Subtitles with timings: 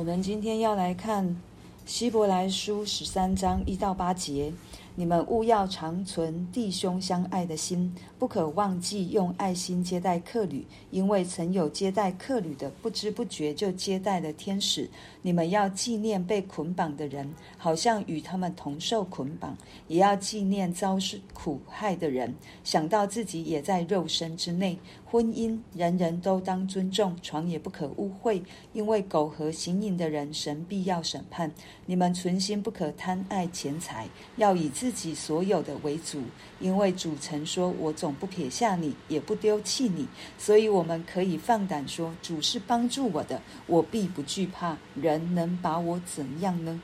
[0.00, 1.36] 我们今天要来看
[1.84, 4.50] 希伯来书十三章一到八节。
[4.96, 14.88] 你们务要常存弟兄相爱的心，不可忘记用爱心接待客旅，因为曾有接待客旅的，不知不觉就接待了天使。
[15.22, 19.54] 你们要纪念被捆绑的人，好像与他们同受捆绑；
[19.86, 24.78] 也要纪念遭受苦害的人，想到自己也在肉身之内。
[25.10, 28.40] 婚姻人人都当尊重，床也不可污秽，
[28.72, 31.50] 因为苟合行淫的人，神必要审判。
[31.86, 36.22] 你们存心不可贪爱钱财，要以自己所有的为主，
[36.60, 40.06] 因为主曾说：“我总不撇下你，也不丢弃你。”
[40.38, 44.76] 所以我们可以放胆说：“主是帮助我的，我必不惧怕。
[44.94, 46.80] 人能把我怎样呢？”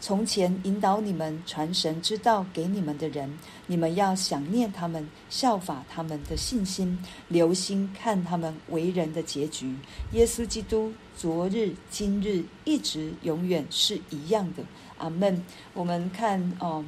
[0.00, 9.74] 从前引导你们传神之道给你们的人，你们要想念他们，效法他们的信心，留心看他们为人的结局。
[10.12, 14.62] 耶稣基督昨日、今日一直永远是一样的。
[14.98, 15.44] 阿门。
[15.74, 16.84] 我们看哦，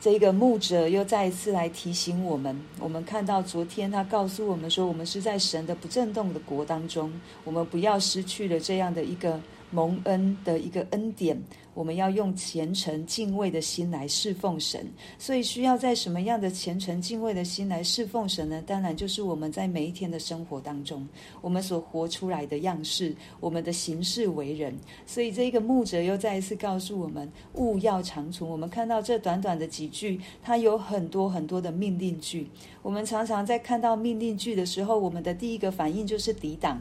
[0.00, 2.58] 这个牧者又再一次来提醒我们。
[2.80, 7.12] 我们看到昨天他告诉我们说，我们是在神的不震动的国当中，
[7.44, 9.38] 我们不要失去了这样的一个。
[9.70, 11.36] 蒙恩的一个恩典，
[11.74, 14.86] 我们要用虔诚敬畏的心来侍奉神。
[15.18, 18.62] 所以需要在什么样的虔诚敬畏的心来侍奉神呢？
[18.66, 21.06] 当然就是我们在每一天的生活当中，
[21.40, 24.74] 我们所活出来的样式，我们的行事为人。
[25.04, 28.48] 所以这个牧者又再一次告诉我们，务要长存。
[28.48, 32.48] 我们看到这短短的几句，它有很多很多的命令句。
[32.82, 36.80] 我们常常在看到命令句的时候，我们的第一个反应就是抵挡。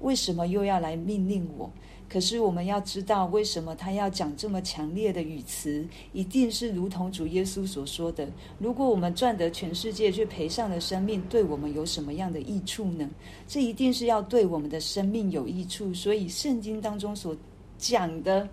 [0.00, 1.70] 为什么又要来命令我？
[2.12, 5.82] 可是我们要知道，为什么他要讲这么强烈的语词？
[6.12, 13.08] 一定是如同主耶稣所说的：如果我们赚得全世界，却赔上了生命，对我们有什么样的益处呢？
[13.48, 15.94] 这一定是要对我们的生命有益处。
[15.94, 17.34] 所以圣经当中所
[17.78, 18.46] 讲的，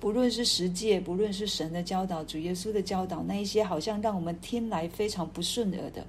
[0.00, 6.04] 不论是十诫，不论是神的教导，主耶稣的教导，那一些好像让我们听来非常不顺耳的，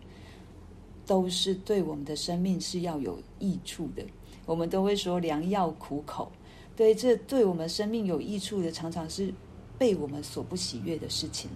[1.05, 4.03] 都是对我们的生命是要有益处的。
[4.47, 6.31] 我们都会说良药苦口。
[6.75, 9.33] 对，这对我们生命有益处的，常常是
[9.77, 11.49] 被我们所不喜悦的事情。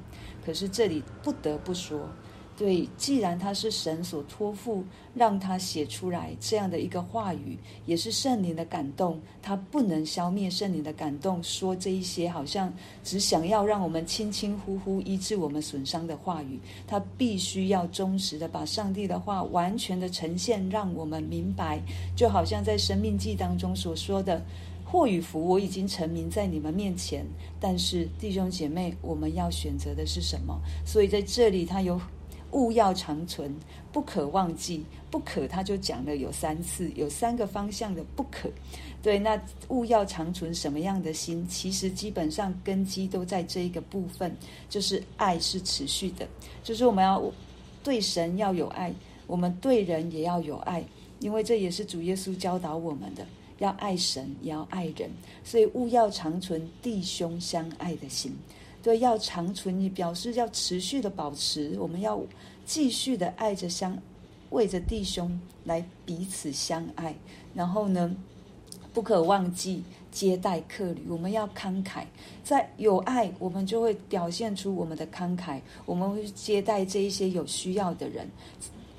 [0.46, 2.08] 可是这里不得不说，
[2.58, 21.82] 对，既然他是神所托付，让他写出来这样的一个话语，也是圣灵的感动，他不能消灭圣灵的感动，说这一些好像只想要让我们轻轻呼呼医治我们损伤的话语，他必须要忠实的把上帝的话完全的呈现，让我们明白，
[22.16, 24.42] 就好像在生命记当中所说的。
[24.92, 27.24] 祸与福，我已经成名在你们面前。
[27.60, 30.60] 但是弟兄姐妹，我们要选择的是什么？
[30.84, 32.02] 所以在这里，他有
[32.54, 33.54] 勿要长存，
[33.92, 38.50] 不可忘记，不可，他就讲了有三次，有三个方向的不可。
[39.04, 41.48] 对，那勿要长存什么样的心？
[41.48, 44.36] 其实基本上根基都在这一个部分，
[44.70, 46.28] 就是爱是持续的，
[46.64, 47.24] 就是我们要
[47.84, 48.92] 对神要有爱，
[49.28, 50.84] 我们对人也要有爱，
[51.20, 53.24] 因为这也是主耶稣教导我们的。
[53.60, 55.10] 要爱神，也要爱人，
[55.44, 58.36] 所以务要长存弟兄相爱的心。
[58.82, 61.78] 对，要长存，你表示要持续的保持。
[61.80, 62.20] 我们要
[62.66, 63.98] 继续的爱着相，
[64.52, 67.14] 为着弟兄来彼此相爱。
[67.54, 68.16] 然后呢，
[68.94, 71.04] 不可忘记接待客旅。
[71.10, 72.06] 我们要慷慨，
[72.42, 75.60] 在有爱，我们就会表现出我们的慷慨。
[75.86, 78.26] 我们会接待这一些有需要的人，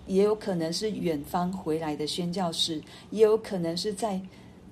[0.06, 4.20] 也有可能是远方回来的宣教士，也有可能是在。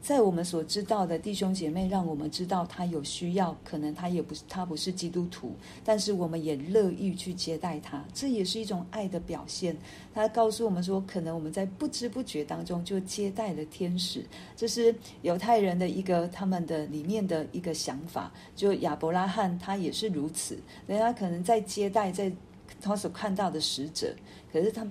[0.00, 5.53] 在我们所知道的弟兄姐妹，让我们知道他有需要，可能他也不是他不是基督徒，
[5.84, 9.76] 但是我们也乐意去接待他，这也是一种爱的表现。
[10.14, 14.25] 他告诉我们说，可能我们在不知不觉当中就接待了天使，
[14.56, 18.32] 这是犹太人的一个他们的里面的一个想法。
[18.56, 22.32] 就亚伯拉罕他也是如此，人家可能在接待在
[22.80, 24.15] 他所看到的使者，
[24.50, 24.86] 可是他。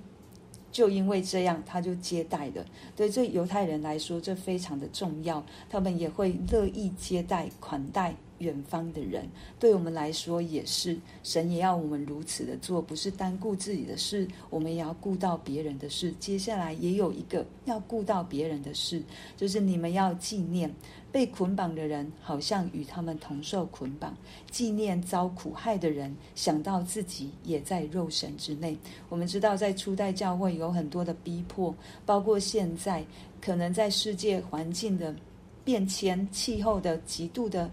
[0.70, 2.64] 就因为这样，他就接待的。
[2.94, 9.28] 对这犹太人来说，这非常的重要，他们也会乐意接待款待远方的人。
[9.58, 16.12] 对我们来说也是，神也要我们如此的做，不是单顾自己的事，我们也要顾到别人的事。
[16.18, 19.02] 接下来也有一个要顾到别人的事，
[19.36, 20.72] 就是你们要纪念。
[21.10, 24.12] 被捆绑的人，好像与他们同受捆绑；
[24.50, 28.76] 纪念遭苦害的人，想到自己也在肉身之内。
[29.08, 31.74] 我们知道，在初代教会有很多的逼迫，
[32.04, 33.02] 包括现在
[33.40, 35.16] 可能在世界环境的
[35.64, 37.70] 变迁、气候的极度的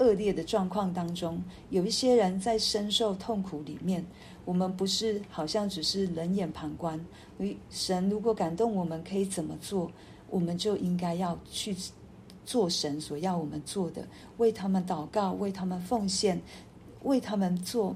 [0.00, 4.04] 恶劣的状况当中，有一些人在深受痛苦里面。
[4.44, 6.98] 我们不是好像只是冷眼旁观。
[7.70, 9.88] 神如果感动我们，可以怎么做？
[10.28, 11.76] 我们就应该要去。
[12.46, 14.04] 做神所要我们做的，
[14.38, 16.40] 为他们祷告，为他们奉献，
[17.04, 17.94] 为他们做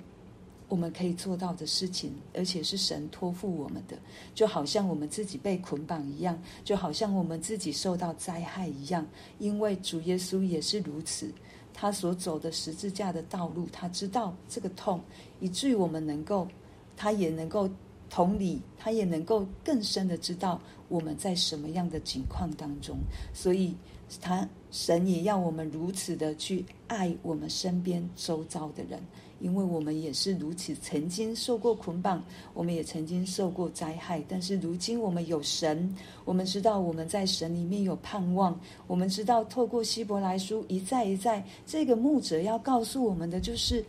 [0.69, 3.97] 我们可以做到的事情，而且是神托付我们的，
[4.33, 9.05] 就好像我们自己被捆绑一样，就好像我们自己受到灾害一样，
[9.41, 11.29] 因为主耶稣也是如此，
[11.75, 15.03] 他所走的十字架的道路，他知道这个痛，
[15.41, 16.49] 以至于我们能够，
[16.97, 17.69] 他也能够。
[18.11, 22.97] 同理，他也能够更深的知道我们在什么样的境况当中，
[23.33, 23.75] 所以
[24.21, 29.03] 他神也要我们如此的去爱我们身边周遭的人，
[29.45, 32.25] 因为我们也是如此曾经受过捆绑，
[32.55, 35.95] 我们也曾经受过灾害，但是如今我们有神，
[36.25, 43.85] 我们知道我们在神里面有盼望，我们知道透过希伯来书一再一再，这个牧者要告诉我们的就是。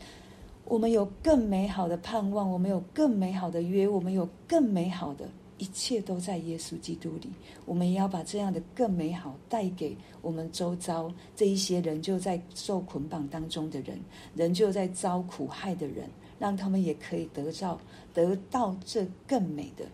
[0.67, 7.29] 我们有更美好的盼望，我们有更美好的约，我们有更美好的一切都在耶稣基督里。
[7.65, 13.99] 我们也要把这样的更美好带给我们周遭这一些人，就在受捆绑当中的人，
[14.35, 16.09] 人就在遭苦害的人，
[16.39, 17.79] 让他们也可以得到
[18.13, 19.85] 得到这更美的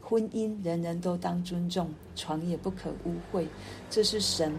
[0.00, 0.56] 婚姻。
[0.62, 3.46] 人人都当尊重，床也不可污秽，
[3.88, 4.52] 这是神。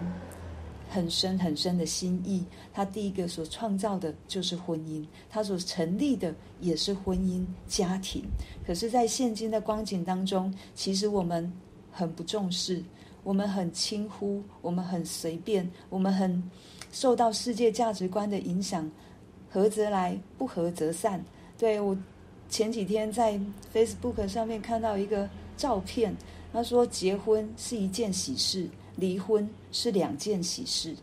[0.89, 2.43] 很深很深的心意，
[2.73, 8.23] 他第一个所创造的就是婚姻，他所成立的也是婚姻家庭。
[8.65, 11.51] 可是，在现今的光景当中，其实我们
[11.91, 12.83] 很不重视，
[13.23, 16.41] 我们很轻忽，我们很随便，我们很
[16.91, 18.89] 受到世界价值观的影响，
[19.49, 21.23] 合则来，不合则散。
[21.57, 21.97] 对，我
[22.49, 23.39] 前几天在
[23.73, 26.15] Facebook 上面看到一个照片，
[26.53, 28.69] 他说结婚是一件喜事。
[28.97, 30.95] 离婚是两件喜事，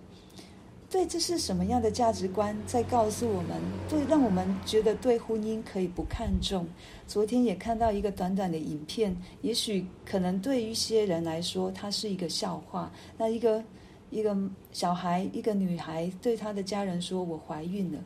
[0.91, 3.61] 对，这是什么样的价值观在告诉我们？
[3.88, 6.67] 对，让我们觉得对婚姻可以不看重。
[7.06, 12.91] 昨天也看到一个短短的影片，也许可能对一些人来说，它是一个笑话。
[13.17, 13.62] 那一个
[14.11, 14.37] 一个
[14.73, 17.99] 小孩，一个女孩对她的家人说：“我怀孕了。”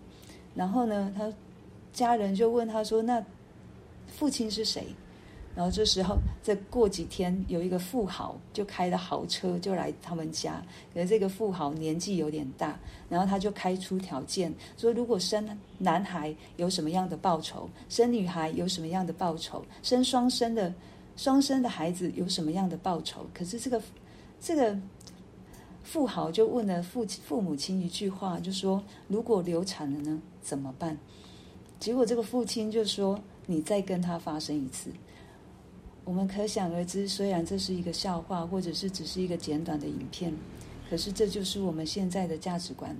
[0.54, 1.32] 然后呢，她
[1.92, 3.24] 家人就问她说：“那
[4.06, 4.86] 父亲是谁？”
[5.58, 10.62] 然后这时候，再过几天，有一个富豪就开了豪车就来他们家。
[10.94, 12.78] 可是这个富豪年纪有点大，
[13.08, 15.44] 然后他就开出条件说：如果生
[15.76, 20.72] 男孩有什么样的报酬，生女孩有什么样的报酬，生双生的
[21.16, 23.26] 双生的孩子有什么样的报酬。
[23.34, 23.82] 可是这个
[24.40, 24.78] 这个
[25.82, 30.96] 富豪就问了父亲父母亲一句话，就说：如果流产了呢，怎么办？
[31.80, 34.88] 结果这个父亲就说：你再跟他发生一次。
[36.08, 40.32] 我们可想而知，虽然这是一个笑话，或者是只是一个简短的影片，
[40.88, 42.96] 可是这就是我们现在的价值观。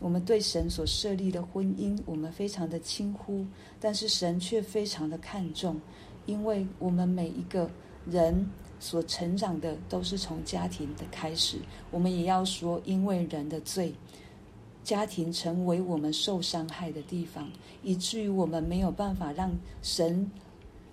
[0.00, 3.46] 我们对神所设立的婚姻，我们非常的轻忽，
[3.80, 5.80] 但是神却非常的看重，
[6.26, 7.70] 因为我们每一个
[8.04, 8.46] 人
[8.78, 11.56] 所成长的都是从家庭的开始。
[11.90, 13.94] 我们也要说，因为人的罪，
[14.84, 17.50] 家庭成为我们受伤害的地方，
[17.82, 19.50] 以至于我们没有办法让
[19.80, 20.30] 神。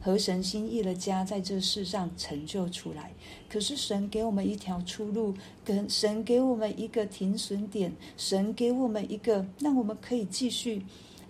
[0.02, 3.12] 和神心意的家在这世上成就出来，
[3.50, 5.34] 可是神给我们一条出路，
[5.66, 10.82] 跟神给我们一个停损点，神给我们一个让我们可以继续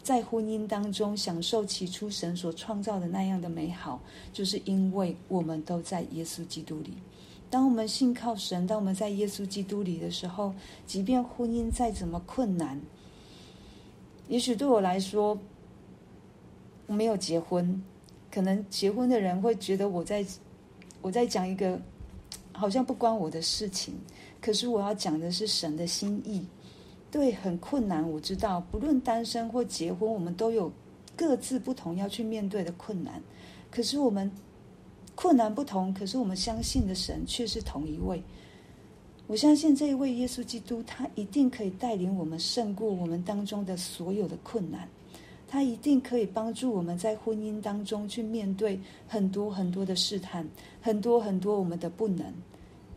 [0.04, 4.00] 在婚姻当中享受起初神所创造的那样的美好，
[4.32, 6.94] 就是因为我们都在耶稣基督里。
[7.50, 10.54] 当我们信靠神，当我们在耶稣基督里的时候，
[10.86, 12.80] 即便婚姻再怎么困难，
[14.28, 15.40] 也许对我来说，
[16.86, 17.84] 没有结婚。
[18.40, 20.26] 可能结婚的人会觉得我在，
[21.02, 21.78] 我在讲一个
[22.54, 23.94] 好像不关我的事情，
[24.40, 26.48] 可是我要讲的是神的心意。
[27.12, 30.72] 对，很困难，我知道，不论单身或结婚，我们都有
[31.18, 33.22] 各自不同要去面对的困难。
[33.70, 34.32] 可是我们
[35.16, 38.24] 困难不同，可是我们相信的神却是同一位。
[39.28, 44.88] 我相信这一位耶稣基督，他一定可以带领我们胜过我们当中的所有的困难。
[45.50, 50.48] 他一定可以帮助我们在婚姻当中去面对很多很多的试探，
[50.80, 52.32] 很多很多我们的不能，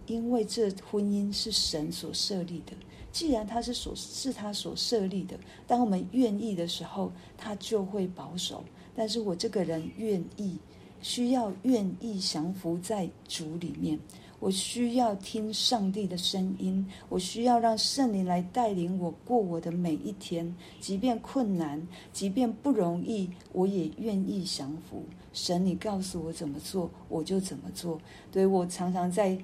[0.07, 2.73] 因为这婚姻是神所设立的。
[3.11, 8.63] 既然他是所是他所设立的，当我们愿意的时候，他就会保守。
[8.95, 10.57] 但是我这个人愿意，
[11.01, 13.99] 需要愿意降服在主里面。
[14.43, 21.81] 我需要听上帝的声音，我需要让圣灵来带领我过我的每一天，即便困难，
[22.13, 25.05] 即便不容易，我也愿意降服。
[25.33, 28.01] 神，你告诉我怎么做，我就怎么做。
[28.33, 29.39] 对，我常常在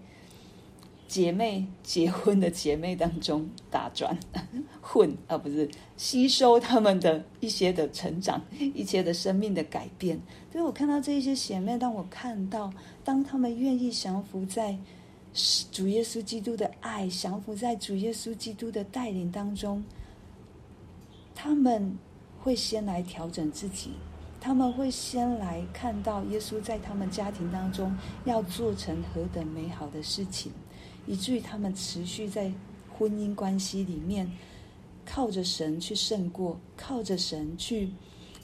[1.09, 4.17] 姐妹结婚的姐妹当中打转
[4.83, 8.41] 混啊，不是吸收他们的一些的成长，
[8.75, 10.21] 一些的生命的改变。
[10.53, 12.71] 所以我看到这一些姐妹，当我看到，
[13.03, 14.77] 当他们愿意降服在
[15.73, 19.83] 主耶稣基督的爱，降服在主耶稣基督的带领当中，
[21.35, 21.97] 他们
[22.43, 23.93] 会先来调整自己，
[24.41, 30.53] 他们会先来看到耶稣在他们家庭当中要做成何等美好的事情，
[31.09, 32.53] 以至于他们持续在
[32.97, 34.31] 婚姻关系里面
[35.07, 37.91] 靠着神去胜过，靠着神去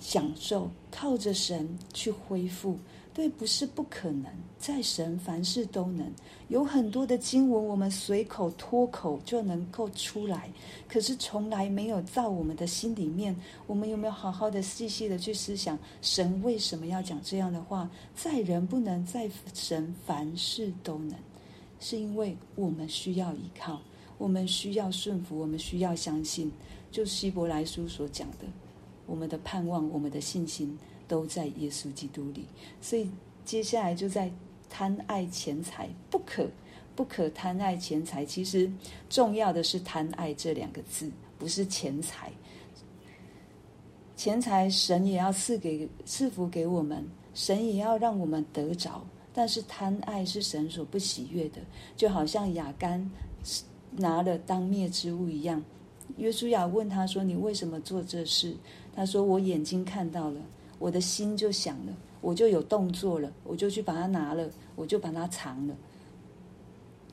[0.00, 2.78] 享受，靠着神去恢复。
[3.12, 4.26] 对，不是不可能，
[4.58, 6.10] 在神凡事都能。
[6.48, 10.50] 有很多的经文，我们随口脱口就能够出来，
[10.88, 13.36] 可是从来没有在我们的心里面。
[13.68, 17.88] 我们有没有好好的、细细的去思想，神为什么要讲这样的话？
[18.16, 21.14] 在人不能，在神凡事都能，
[21.84, 23.82] 是因为我们需要依靠，
[24.16, 26.50] 我们需要顺服，我们需要相信。
[26.90, 28.46] 就希伯来书所讲的，
[29.04, 30.78] 我们的盼望，我们的信心。
[31.06, 32.46] 都在耶稣基督里，
[32.80, 33.06] 所以
[33.44, 34.32] 接下来就在
[34.70, 36.48] 贪爱钱财，不可
[36.96, 38.24] 不可贪爱钱财。
[38.24, 38.72] 其实
[39.10, 42.32] 重要的是贪爱这两个字，不是钱财。
[44.16, 49.04] 钱财神也要赐给赐福给我们，神也要让我们得着。
[49.34, 51.60] 但是贪爱是神所不喜悦的，
[51.96, 53.10] 就好像亚干
[53.90, 55.62] 拿了当灭之物一样。
[56.16, 58.54] 约书亚问他说：“你为什么做这事？”
[58.94, 60.40] 他说：“我眼睛看到了。”
[60.78, 65.74] 我的心就想了，我就有动作了，我就去把它拿了，我就把它藏了。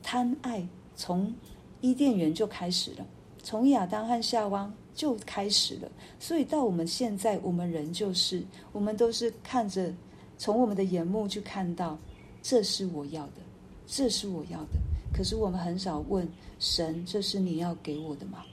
[0.03, 1.33] 贪爱从
[1.79, 3.05] 伊甸园就开始了，
[3.41, 9.93] 从亚当和夏娃就开始了，所以到我们现在，我们人就是，我们都是看着，
[10.37, 11.97] 从我们的眼目去看到，
[12.41, 13.41] 这是我要的，
[13.87, 14.79] 这是我要的。
[15.13, 16.27] 可是我们很少问
[16.59, 18.43] 神，这是你要给我的吗？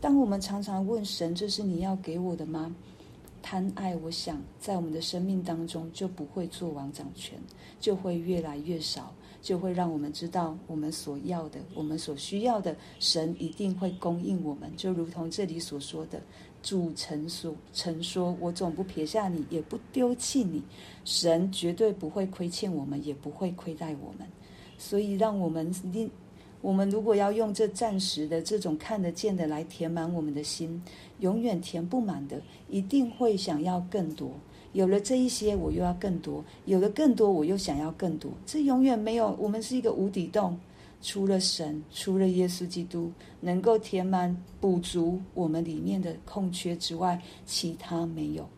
[0.00, 2.74] 当我们常常问神，这是你要给我的吗？
[3.42, 7.38] 贪爱，我想在我们的生命当中就不会做王掌权，
[7.78, 14.70] 就会越来越少，就会让我们知道我们所要的，我们所需要的，神一定会供应我们。
[14.76, 16.20] 就如同这里所说的，
[16.62, 20.62] 主曾所曾说：“我总不撇下你，也不丢弃你。”
[21.04, 24.26] 神绝对不会亏欠我们，也不会亏待我们。
[24.76, 26.10] 所以，让我们一
[26.60, 30.82] 我们如果要用这暂时的这种看得见的来填满我们的心，
[31.20, 34.32] 永远填不满的，一定会想要更多。
[34.72, 38.32] 有了这一些，我又要更多；有了更多，我又想要更多。
[38.44, 40.58] 这永远没有，我们是一个无底洞。
[41.00, 48.48] 除了神，除了耶稣基督能够填满、补足我们里面的空缺之外，其他没有，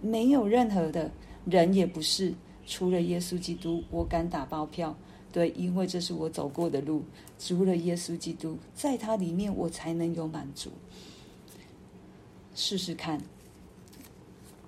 [0.00, 1.10] 没有任何的
[1.44, 2.34] 人也不是。
[2.66, 4.96] 除了耶稣基督，我敢打包票。
[5.32, 7.02] 对，因为这是我走过的路，
[7.38, 10.70] 除了耶稣基督，在他里面我才能有满足。
[12.54, 13.20] 试试看，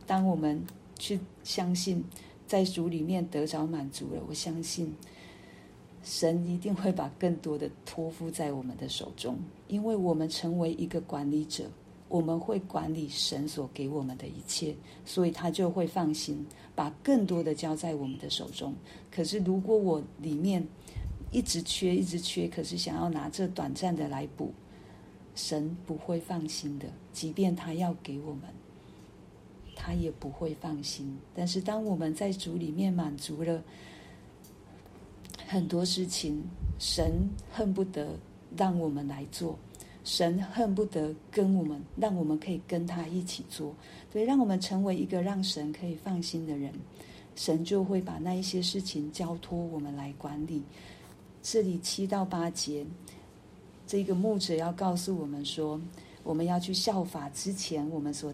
[0.06, 0.61] 当我们
[0.99, 2.02] 去相信，
[2.49, 4.92] 在主里面得着满足了，我相信
[6.07, 9.37] 神一定会把更多的托付在我们的手中，
[9.67, 11.65] 因为我们成为一个管理者。
[12.09, 14.73] 我们会管理神所给我们的一切，
[15.05, 18.73] 所以他就会放心把更多的交在我们的手中。
[19.11, 20.65] 可是如果我里面
[21.33, 24.55] 一直缺，一直缺，可是想要拿这短暂的来补，
[25.35, 26.87] 神不会放心的。
[27.13, 28.43] 即便他要给我们，
[29.75, 31.19] 他也不会放心。
[31.35, 33.61] 但是当我们在主里面满足了
[35.47, 36.43] 很多事情，
[36.79, 38.19] 神恨不得
[38.57, 39.57] 让我们来做。
[40.03, 43.75] 神恨不得跟我们，让我们可以跟他一起做，
[44.12, 46.73] 对，让我们成为一个让神可以放心的人，
[47.35, 50.62] 神就会把那一些事情交托我们来管理。
[51.43, 52.87] 这里七到八节，
[53.87, 55.81] 这个牧者要告诉我们说，
[56.23, 58.33] 我们要去效法之前我们所。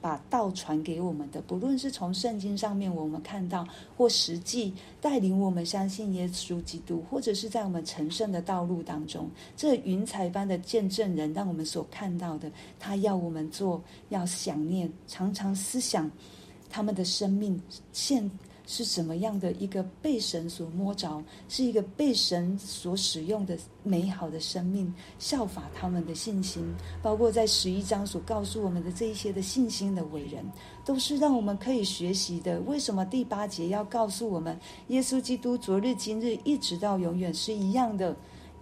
[0.00, 3.66] 把道传给我们的，不论是从圣经上面我们看到，
[3.96, 16.10] 或实际带领我们相信耶稣基督，或者是在我们成圣的道路当中，这云彩般的见证人，让我们所看到的，他要我们做，要想念，常常思想
[16.68, 17.60] 他们的生命
[17.92, 18.30] 现。
[18.70, 26.62] 是什么样的一个被神所摸着，是一个被神所使用的美好的生命，效法他们的信心，
[27.02, 30.44] 包括在十一章所告诉我们的这一些的信心的伟人，
[30.84, 32.60] 都是让我们可以学习的。
[32.60, 38.14] 为什么第八节要告诉我们，耶稣基督昨日、今日一直到永远是一样的？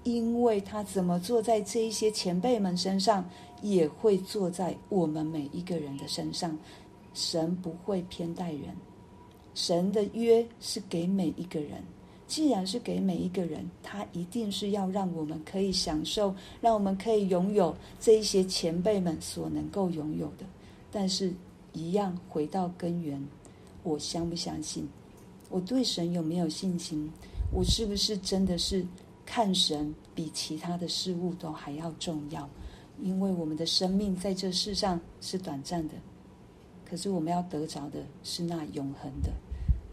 [0.05, 3.29] 因为他怎么坐在这一些前辈们身上，
[3.61, 6.57] 也会坐在我们每一个人的身上。
[7.13, 8.86] 神不会偏待人。
[9.57, 11.83] 神的约是给每一个人，
[12.27, 20.45] 既然是给每一个人，他一定是要让我们可以享受，让我们可以拥有这一些前辈们所能够拥有的。
[20.93, 21.33] 但是，
[21.73, 23.19] 一样回到根源，
[23.83, 24.87] 我相不相信？
[25.49, 27.11] 我对神有没有信心？
[27.51, 28.87] 我是不是真的是
[29.25, 32.47] 看神比其他的事物都还要重要？
[33.03, 35.95] 因为我们的生命在这世上是短暂的，
[36.85, 39.31] 可是我们要得着的是那永恒的。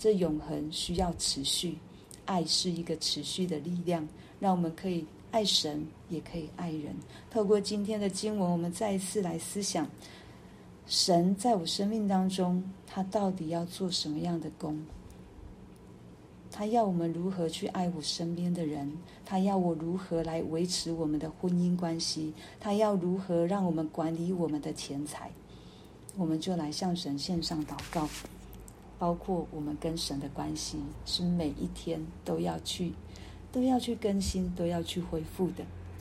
[0.03, 1.77] 这永恒需要持续，
[2.25, 4.05] 爱是一个持续的力量，
[4.37, 6.93] 让我们可以爱神，也可以爱人。
[7.31, 9.87] 透过今天的经文，我们再一次来思想。
[10.87, 14.77] 神在我生命当中，他到底要做什么样的工？
[16.51, 18.91] 他要我们如何去爱我身边的人？
[19.25, 22.33] 他要我如何来维持我们的婚姻关系？
[22.59, 25.31] 他要如何让我们管理我们的钱财？
[26.17, 28.09] 我们就来向神献上祷告，
[28.97, 32.93] 包括我们跟神的关系，是每一天都要去、
[33.51, 35.63] 都要去更新、都要去恢复的。